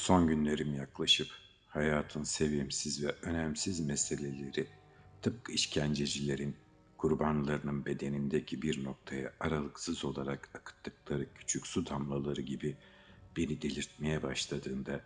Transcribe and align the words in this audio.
Son 0.00 0.26
günlerim 0.26 0.74
yaklaşıp 0.74 1.28
hayatın 1.68 2.22
sevimsiz 2.22 3.04
ve 3.04 3.12
önemsiz 3.22 3.80
meseleleri 3.80 4.66
tıpkı 5.22 5.52
işkencecilerin 5.52 6.56
kurbanlarının 6.98 7.84
bedenindeki 7.84 8.62
bir 8.62 8.84
noktaya 8.84 9.32
aralıksız 9.40 10.04
olarak 10.04 10.48
akıttıkları 10.54 11.34
küçük 11.34 11.66
su 11.66 11.86
damlaları 11.86 12.40
gibi 12.40 12.76
beni 13.36 13.62
delirtmeye 13.62 14.22
başladığında 14.22 15.00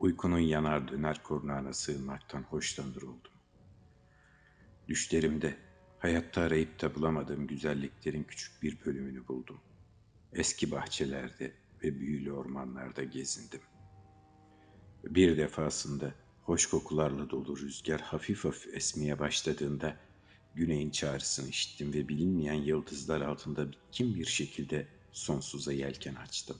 uykunun 0.00 0.38
yanar 0.38 0.88
döner 0.88 1.22
kurnağına 1.22 1.72
sığınmaktan 1.72 2.42
hoşlanır 2.42 3.02
oldum. 3.02 3.32
Düşlerimde 4.88 5.56
hayatta 5.98 6.40
arayıp 6.40 6.82
da 6.82 6.94
bulamadığım 6.94 7.46
güzelliklerin 7.46 8.24
küçük 8.24 8.62
bir 8.62 8.84
bölümünü 8.86 9.28
buldum. 9.28 9.60
Eski 10.32 10.70
bahçelerde 10.70 11.52
ve 11.82 12.00
büyülü 12.00 12.32
ormanlarda 12.32 13.04
gezindim. 13.04 13.60
Bir 15.06 15.36
defasında 15.36 16.14
hoş 16.42 16.66
kokularla 16.66 17.30
dolu 17.30 17.58
rüzgar 17.58 18.00
hafif 18.00 18.44
hafif 18.44 18.74
esmeye 18.74 19.18
başladığında 19.18 19.96
güneyin 20.54 20.90
çağrısını 20.90 21.48
işittim 21.48 21.92
ve 21.94 22.08
bilinmeyen 22.08 22.54
yıldızlar 22.54 23.20
altında 23.20 23.72
bitkin 23.72 24.14
bir 24.14 24.24
şekilde 24.24 24.86
sonsuza 25.12 25.72
yelken 25.72 26.14
açtım. 26.14 26.56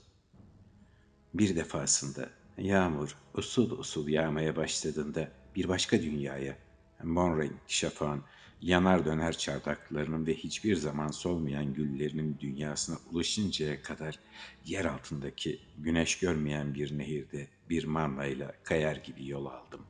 Bir 1.33 1.55
defasında 1.55 2.29
yağmur 2.57 3.17
usul 3.33 3.71
usul 3.79 4.07
yağmaya 4.07 4.55
başladığında 4.55 5.31
bir 5.55 5.67
başka 5.67 6.01
dünyaya, 6.01 6.57
Monrain 7.03 7.55
şafağın 7.67 8.23
yanar 8.61 9.05
döner 9.05 9.37
çardaklarının 9.37 10.27
ve 10.27 10.33
hiçbir 10.33 10.75
zaman 10.75 11.07
solmayan 11.07 11.73
güllerinin 11.73 12.37
dünyasına 12.39 12.97
ulaşıncaya 13.11 13.81
kadar 13.81 14.19
yer 14.65 14.85
altındaki 14.85 15.59
güneş 15.77 16.19
görmeyen 16.19 16.73
bir 16.73 16.97
nehirde 16.97 17.47
bir 17.69 17.85
marlayla 17.85 18.53
kayar 18.63 18.95
gibi 18.95 19.27
yol 19.27 19.45
aldım. 19.45 19.81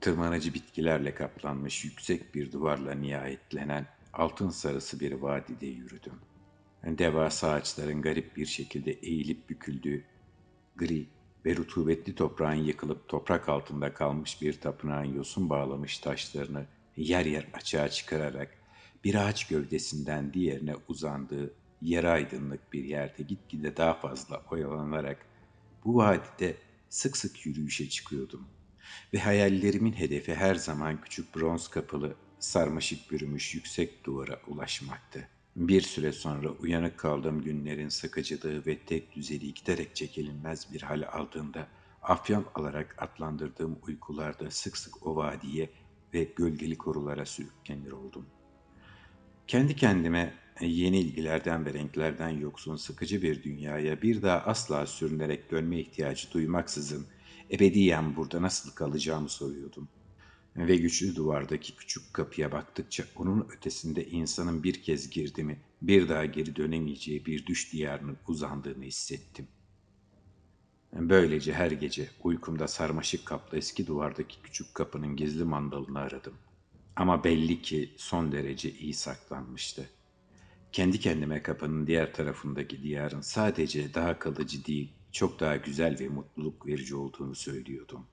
Tırmanıcı 0.00 0.54
bitkilerle 0.54 1.14
kaplanmış 1.14 1.84
yüksek 1.84 2.34
bir 2.34 2.52
duvarla 2.52 2.94
nihayetlenen 2.94 3.86
altın 4.12 4.50
sarısı 4.50 5.00
bir 5.00 5.12
vadide 5.12 5.66
yürüdüm. 5.66 6.20
Devasa 6.84 7.50
ağaçların 7.50 8.02
garip 8.02 8.36
bir 8.36 8.46
şekilde 8.46 8.92
eğilip 8.92 9.50
büküldüğü, 9.50 10.04
gri 10.76 11.06
ve 11.46 11.56
rutubetli 11.56 12.14
toprağın 12.14 12.54
yıkılıp 12.54 13.08
toprak 13.08 13.48
altında 13.48 13.94
kalmış 13.94 14.42
bir 14.42 14.60
tapınağın 14.60 15.14
yosun 15.14 15.50
bağlamış 15.50 15.98
taşlarını 15.98 16.66
yer 16.96 17.26
yer 17.26 17.48
açığa 17.52 17.88
çıkararak 17.88 18.58
bir 19.04 19.14
ağaç 19.14 19.48
gövdesinden 19.48 20.32
diğerine 20.34 20.74
uzandığı 20.88 21.54
yarı 21.80 22.10
aydınlık 22.10 22.72
bir 22.72 22.84
yerde 22.84 23.22
gitgide 23.22 23.76
daha 23.76 23.94
fazla 23.94 24.42
oyalanarak 24.50 25.26
bu 25.84 25.96
vadide 25.96 26.56
sık 26.88 27.16
sık 27.16 27.46
yürüyüşe 27.46 27.88
çıkıyordum. 27.88 28.48
Ve 29.14 29.18
hayallerimin 29.18 29.92
hedefi 29.92 30.34
her 30.34 30.54
zaman 30.54 31.00
küçük 31.00 31.36
bronz 31.36 31.68
kapılı, 31.68 32.16
sarmaşık 32.38 33.10
bürümüş 33.10 33.54
yüksek 33.54 34.04
duvara 34.04 34.40
ulaşmaktı. 34.46 35.28
Bir 35.56 35.80
süre 35.80 36.12
sonra 36.12 36.50
uyanık 36.50 36.98
kaldığım 36.98 37.42
günlerin 37.42 37.88
sıkıcılığı 37.88 38.66
ve 38.66 38.78
tek 38.78 39.16
düzeliği 39.16 39.54
giderek 39.54 39.96
çekilinmez 39.96 40.72
bir 40.72 40.82
hal 40.82 41.02
aldığında 41.12 41.68
afyon 42.02 42.44
alarak 42.54 43.02
adlandırdığım 43.02 43.78
uykularda 43.82 44.50
sık 44.50 44.76
sık 44.76 45.06
o 45.06 45.16
vadiye 45.16 45.70
ve 46.14 46.24
gölgeli 46.24 46.78
korulara 46.78 47.26
sürüklenir 47.26 47.90
oldum. 47.90 48.26
Kendi 49.46 49.76
kendime 49.76 50.34
yeni 50.60 51.00
ilgilerden 51.00 51.66
ve 51.66 51.74
renklerden 51.74 52.28
yoksun 52.28 52.76
sıkıcı 52.76 53.22
bir 53.22 53.42
dünyaya 53.42 54.02
bir 54.02 54.22
daha 54.22 54.38
asla 54.38 54.86
sürünerek 54.86 55.50
dönme 55.50 55.80
ihtiyacı 55.80 56.32
duymaksızın 56.32 57.06
ebediyen 57.50 58.16
burada 58.16 58.42
nasıl 58.42 58.70
kalacağımı 58.70 59.28
soruyordum. 59.28 59.88
Ve 60.56 60.76
güçlü 60.76 61.16
duvardaki 61.16 61.76
küçük 61.76 62.14
kapıya 62.14 62.52
baktıkça 62.52 63.04
onun 63.16 63.48
ötesinde 63.56 64.06
insanın 64.06 64.62
bir 64.62 64.82
kez 64.82 65.10
girdi 65.10 65.44
mi 65.44 65.60
bir 65.82 66.08
daha 66.08 66.24
geri 66.24 66.56
dönemeyeceği 66.56 67.26
bir 67.26 67.46
düş 67.46 67.72
diyarının 67.72 68.16
uzandığını 68.28 68.84
hissettim. 68.84 69.48
Böylece 70.92 71.52
her 71.52 71.70
gece 71.70 72.08
uykumda 72.22 72.68
sarmaşık 72.68 73.26
kaplı 73.26 73.58
eski 73.58 73.86
duvardaki 73.86 74.42
küçük 74.42 74.74
kapının 74.74 75.16
gizli 75.16 75.44
mandalını 75.44 75.98
aradım. 75.98 76.34
Ama 76.96 77.24
belli 77.24 77.62
ki 77.62 77.94
son 77.96 78.32
derece 78.32 78.72
iyi 78.72 78.94
saklanmıştı. 78.94 79.90
Kendi 80.72 81.00
kendime 81.00 81.42
kapının 81.42 81.86
diğer 81.86 82.14
tarafındaki 82.14 82.82
diyarın 82.82 83.20
sadece 83.20 83.94
daha 83.94 84.18
kalıcı 84.18 84.64
değil, 84.64 84.92
çok 85.12 85.40
daha 85.40 85.56
güzel 85.56 85.98
ve 86.00 86.08
mutluluk 86.08 86.66
verici 86.66 86.96
olduğunu 86.96 87.34
söylüyordum. 87.34 88.06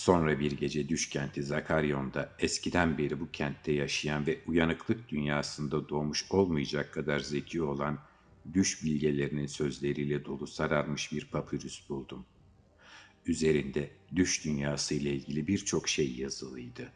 Sonra 0.00 0.40
bir 0.40 0.52
gece 0.52 0.88
düş 0.88 1.08
kenti 1.08 1.42
Zakaryon'da 1.42 2.32
eskiden 2.38 2.98
beri 2.98 3.20
bu 3.20 3.30
kentte 3.30 3.72
yaşayan 3.72 4.26
ve 4.26 4.40
uyanıklık 4.46 5.08
dünyasında 5.08 5.88
doğmuş 5.88 6.26
olmayacak 6.30 6.92
kadar 6.94 7.20
zeki 7.20 7.62
olan 7.62 7.98
düş 8.52 8.84
bilgelerinin 8.84 9.46
sözleriyle 9.46 10.24
dolu 10.24 10.46
sararmış 10.46 11.12
bir 11.12 11.24
papyrus 11.24 11.88
buldum. 11.88 12.26
Üzerinde 13.26 13.90
düş 14.16 14.44
dünyası 14.44 14.94
ile 14.94 15.10
ilgili 15.10 15.46
birçok 15.46 15.88
şey 15.88 16.12
yazılıydı. 16.12 16.92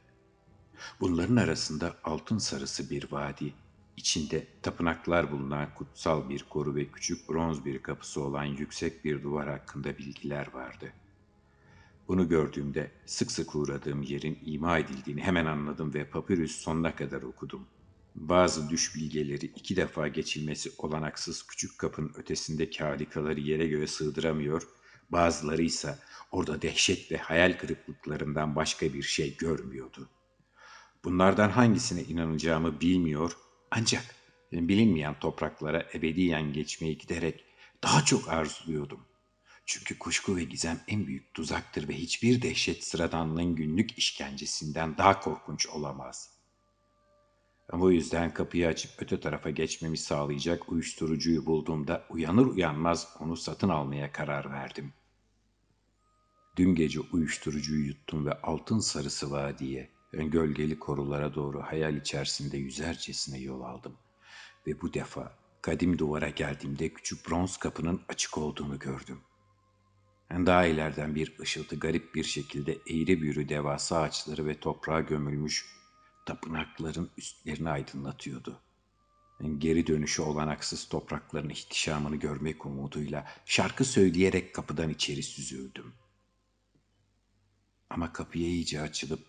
Bunların 1.01 1.37
arasında 1.37 1.97
altın 2.05 2.39
sarısı 2.39 2.91
bir 2.91 3.13
vadi, 3.13 3.55
içinde 3.97 4.47
tapınaklar 4.63 5.33
bulunan 5.33 5.75
kutsal 5.75 6.29
bir 6.29 6.43
koru 6.43 6.75
ve 6.75 6.87
küçük 6.87 7.29
bronz 7.29 7.65
bir 7.65 7.83
kapısı 7.83 8.21
olan 8.21 8.45
yüksek 8.45 9.05
bir 9.05 9.23
duvar 9.23 9.49
hakkında 9.49 9.99
bilgiler 9.99 10.53
vardı. 10.53 10.93
Bunu 12.09 12.29
gördüğümde 12.29 12.91
sık 13.07 13.33
sık 13.33 13.55
uğradığım 13.55 14.03
yerin 14.03 14.39
ima 14.45 14.79
edildiğini 14.79 15.23
hemen 15.23 15.47
anladım 15.47 15.95
ve 15.95 16.05
papyrus 16.05 16.53
sonuna 16.53 16.97
kadar 16.97 17.23
okudum. 17.23 17.67
Bazı 18.15 18.69
düş 18.69 18.97
bilgeleri 18.97 19.47
iki 19.47 19.77
defa 19.77 20.09
geçilmesi 20.09 20.71
olanaksız 20.79 21.47
küçük 21.47 21.79
kapının 21.79 22.13
ötesindeki 22.17 22.85
harikaları 22.85 23.41
yere 23.41 23.67
göğe 23.67 23.87
sığdıramıyor, 23.87 24.69
bazıları 25.11 25.63
ise 25.63 25.99
orada 26.33 26.63
dehşet 26.63 27.13
ve 27.13 27.17
hayal 27.17 27.59
kırıklıklarından 27.59 28.57
başka 28.57 28.95
bir 28.95 29.03
şey 29.03 29.37
görmüyordu. 29.37 30.09
Bunlardan 31.05 31.51
hangisine 31.51 32.03
inanacağımı 32.03 32.81
bilmiyor 32.81 33.37
ancak 33.71 34.05
bilinmeyen 34.53 35.19
topraklara 35.19 35.87
ebediyen 35.95 36.53
geçmeyi 36.53 36.99
giderek 36.99 37.45
daha 37.83 38.05
çok 38.05 38.29
arzuluyordum. 38.29 39.01
Çünkü 39.67 39.99
kuşku 39.99 40.37
ve 40.37 40.45
gizem 40.45 40.81
en 40.89 41.07
büyük 41.07 41.35
tuzaktır 41.35 41.89
ve 41.89 41.95
hiçbir 41.95 42.43
dehşet 42.43 42.85
sıradanlığın 42.85 43.55
günlük 43.55 43.99
işkencesinden 43.99 44.99
daha 44.99 45.21
korkunç 45.21 45.67
olamaz.'' 45.67 46.35
Bu 47.73 47.93
yüzden 47.93 48.35
kapıyı 48.35 48.69
açıp 48.69 48.91
öte 49.03 49.21
tarafa 49.21 49.51
geçmemi 49.51 49.97
sağlayacak 49.97 50.73
uyuşturucuyu 50.73 51.47
bulduğumda 51.47 52.07
uyanır 52.11 52.47
uyanmaz 52.47 53.17
onu 53.21 53.37
satın 53.37 53.69
almaya 53.69 54.13
karar 54.13 54.51
verdim. 54.51 54.93
Dün 56.57 56.75
gece 56.75 57.01
uyuşturucuyu 57.01 57.87
yuttum 57.87 58.27
ve 58.27 58.41
altın 58.41 58.79
sarısı 58.79 59.31
vadiye, 59.31 59.91
gölgeli 60.13 60.79
korulara 60.79 61.35
doğru 61.35 61.63
hayal 61.63 61.97
içerisinde 61.97 62.57
yüzercesine 62.57 63.39
yol 63.39 63.61
aldım. 63.61 63.97
Ve 64.67 64.81
bu 64.81 64.95
defa 64.95 65.39
kadim 65.63 65.99
duvara 65.99 66.29
geldiğimde 66.29 66.89
küçük 66.89 67.29
bronz 67.29 67.57
kapının 67.57 68.03
açık 68.09 68.39
olduğunu 68.39 68.79
gördüm. 68.79 69.21
Daha 70.31 70.67
ileriden 70.67 71.15
bir 71.15 71.39
ışıltı 71.41 71.79
garip 71.79 72.15
bir 72.15 72.25
şekilde 72.25 72.73
eğri 72.73 73.23
büğrü 73.23 73.49
devasa 73.49 74.01
ağaçları 74.01 74.47
ve 74.47 74.61
toprağa 74.61 75.01
gömülmüş 75.01 75.67
tapınakların 76.27 77.11
üstlerini 77.17 77.71
aydınlatıyordu. 77.71 78.61
Geri 79.59 79.87
dönüşü 79.87 80.23
olanaksız 80.23 80.89
toprakların 80.89 81.49
ihtişamını 81.49 82.17
görmek 82.17 82.67
umuduyla 82.67 83.27
şarkı 83.45 83.85
söyleyerek 83.85 84.55
kapıdan 84.55 84.91
içeri 84.91 85.23
süzüldüm. 85.23 85.95
Ama 87.91 88.13
kapıya 88.13 88.47
iyice 88.47 88.81
açılıp 88.81 89.21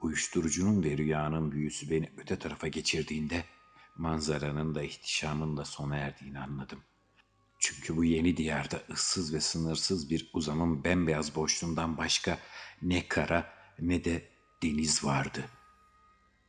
uyuşturucunun 0.00 0.84
ve 0.84 0.96
rüyanın 0.96 1.52
büyüsü 1.52 1.90
beni 1.90 2.10
öte 2.16 2.38
tarafa 2.38 2.68
geçirdiğinde 2.68 3.44
manzaranın 3.96 4.74
da 4.74 4.82
ihtişamın 4.82 5.56
da 5.56 5.64
sona 5.64 5.96
erdiğini 5.96 6.38
anladım. 6.38 6.82
Çünkü 7.58 7.96
bu 7.96 8.04
yeni 8.04 8.36
diyarda 8.36 8.82
ıssız 8.90 9.34
ve 9.34 9.40
sınırsız 9.40 10.10
bir 10.10 10.30
uzamın 10.32 10.84
bembeyaz 10.84 11.34
boşluğundan 11.34 11.98
başka 11.98 12.38
ne 12.82 13.08
kara 13.08 13.52
ne 13.78 14.04
de 14.04 14.28
deniz 14.62 15.04
vardı.'' 15.04 15.58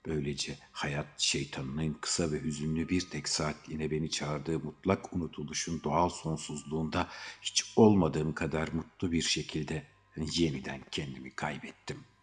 Böylece 0.06 0.58
hayat 0.72 1.20
şeytanının 1.20 1.94
kısa 2.02 2.32
ve 2.32 2.42
hüzünlü 2.42 2.90
bir 2.90 3.10
tek 3.10 3.30
saatliğine 3.30 3.92
beni 3.92 4.10
çağırdığı 4.12 4.60
mutlak 4.60 5.14
unutuluşun 5.14 5.84
doğal 5.84 6.10
sonsuzluğunda 6.10 7.10
hiç 7.42 7.74
olmadığım 7.76 8.34
kadar 8.34 8.68
mutlu 8.68 9.12
bir 9.12 9.22
şekilde 9.22 9.88
yeniden 10.18 10.82
kendimi 10.92 11.36
kaybettim.'' 11.36 12.19